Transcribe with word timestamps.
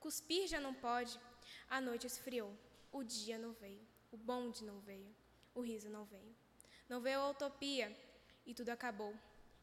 cuspir 0.00 0.48
já 0.48 0.60
não 0.60 0.74
pode. 0.74 1.20
A 1.68 1.80
noite 1.80 2.06
esfriou, 2.06 2.52
o 2.90 3.04
dia 3.04 3.38
não 3.38 3.52
veio, 3.52 3.86
o 4.10 4.16
bonde 4.16 4.64
não 4.64 4.80
veio, 4.80 5.14
o 5.54 5.60
riso 5.60 5.88
não 5.88 6.04
veio. 6.04 6.34
Não 6.88 7.00
veio 7.00 7.20
a 7.20 7.30
utopia, 7.30 7.96
e 8.44 8.52
tudo 8.52 8.70
acabou, 8.70 9.14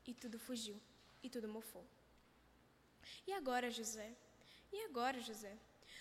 e 0.05 0.13
tudo 0.13 0.39
fugiu, 0.39 0.79
e 1.21 1.29
tudo 1.29 1.49
mofou. 1.49 1.85
E 3.25 3.33
agora, 3.33 3.69
José? 3.69 4.15
E 4.71 4.81
agora, 4.85 5.19
José? 5.19 5.57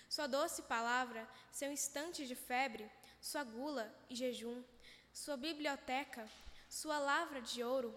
Sua 0.07 0.27
doce 0.27 0.61
palavra, 0.61 1.27
seu 1.51 1.69
instante 1.71 2.25
de 2.25 2.35
febre, 2.35 2.89
sua 3.19 3.43
gula 3.43 3.93
e 4.09 4.15
jejum, 4.15 4.63
sua 5.11 5.35
biblioteca, 5.35 6.29
sua 6.69 6.97
lavra 6.99 7.41
de 7.41 7.63
ouro, 7.63 7.93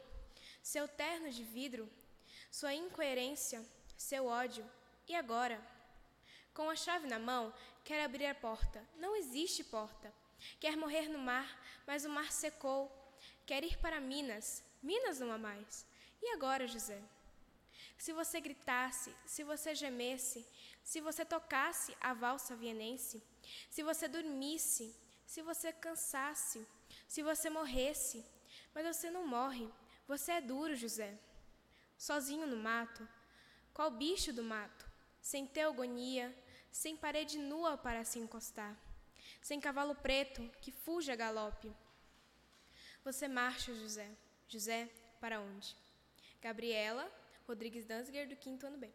seu 0.63 0.89
terno 0.89 1.31
de 1.31 1.45
vidro, 1.45 1.89
sua 2.51 2.75
incoerência, 2.75 3.65
seu 3.97 4.27
ódio. 4.27 4.69
E 5.07 5.15
agora? 5.15 5.61
Com 6.55 6.69
a 6.69 6.77
chave 6.77 7.07
na 7.07 7.19
mão, 7.19 7.53
quer 7.85 8.05
abrir 8.05 8.27
a 8.27 8.35
porta. 8.35 8.87
Não 8.97 9.17
existe 9.17 9.65
porta. 9.65 10.13
Quer 10.59 10.77
morrer 10.77 11.09
no 11.09 11.19
mar, 11.19 11.49
mas 11.87 12.05
o 12.05 12.11
mar 12.11 12.33
secou. 12.33 12.91
Quer 13.47 13.65
ir 13.65 13.79
para 13.79 14.01
Minas. 14.01 14.63
Minas 14.83 15.21
não 15.21 15.33
há 15.33 15.39
mais. 15.39 15.87
E 16.23 16.29
agora, 16.33 16.67
José? 16.67 17.01
Se 17.99 18.13
você 18.13 18.41
gritasse, 18.41 19.15
se 19.27 19.45
você 19.45 19.75
gemesse, 19.75 20.47
se 20.83 21.01
você 21.01 21.25
tocasse 21.25 21.97
a 22.01 22.15
valsa 22.15 22.57
vienense, 22.57 23.23
se 23.69 23.83
você 23.83 24.09
dormisse, 24.09 24.95
se 25.27 25.43
você 25.43 25.73
cansasse, 25.73 26.67
se 27.07 27.23
você 27.23 27.51
morresse, 27.51 28.25
mas 28.75 28.87
você 28.87 29.11
não 29.11 29.27
morre, 29.27 29.69
você 30.09 30.33
é 30.33 30.41
duro, 30.41 30.75
José. 30.75 31.19
Sozinho 31.99 32.47
no 32.47 32.57
mato, 32.57 33.07
qual 33.75 33.91
bicho 33.91 34.33
do 34.33 34.43
mato, 34.43 34.91
sem 35.21 35.47
teogonia, 35.47 36.35
sem 36.71 36.97
parede 36.97 37.39
nua 37.39 37.77
para 37.77 38.05
se 38.05 38.19
encostar, 38.19 38.77
sem 39.43 39.61
cavalo 39.61 39.95
preto 39.95 40.43
que 40.61 40.71
fuja 40.71 41.13
a 41.13 41.17
galope. 41.17 41.73
Você 43.05 43.27
marcha, 43.29 43.75
José. 43.75 44.11
José, 44.49 44.89
para 45.21 45.41
onde? 45.41 45.77
Gabriela 46.41 47.11
Rodrigues 47.51 47.85
Danziger, 47.85 48.29
do 48.29 48.37
quinto 48.37 48.65
ano 48.65 48.79
B. 48.79 48.89